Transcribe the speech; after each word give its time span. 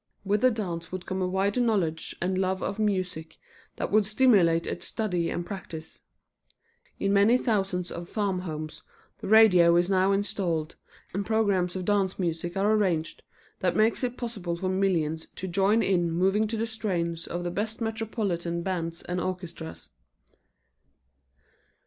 With 0.25 0.41
the 0.41 0.49
dance 0.49 0.91
would 0.91 1.05
come 1.05 1.21
a 1.21 1.27
wider 1.27 1.61
knowledge 1.61 2.15
and 2.19 2.35
love 2.35 2.63
of 2.63 2.79
music 2.79 3.37
that 3.75 3.91
would 3.91 4.07
stimulate 4.07 4.65
its 4.65 4.87
study 4.87 5.29
and 5.29 5.45
practice. 5.45 6.01
In 6.99 7.13
many 7.13 7.37
thousands 7.37 7.91
of 7.91 8.09
farm 8.09 8.39
homes 8.39 8.81
the 9.19 9.27
radio 9.27 9.75
is 9.75 9.91
now 9.91 10.11
installed, 10.11 10.75
and 11.13 11.23
programs 11.23 11.75
of 11.75 11.85
dance 11.85 12.17
music 12.17 12.57
are 12.57 12.73
arranged 12.73 13.21
that 13.59 13.75
make 13.75 14.03
it 14.03 14.17
possible 14.17 14.55
for 14.55 14.69
millions 14.69 15.27
to 15.35 15.47
join 15.47 15.83
in 15.83 16.11
moving 16.11 16.47
to 16.47 16.57
the 16.57 16.65
strains 16.65 17.27
of 17.27 17.43
the 17.43 17.51
best 17.51 17.79
metropolitan 17.79 18.63
bands 18.63 19.03
and 19.03 19.21
orchestras. 19.21 19.91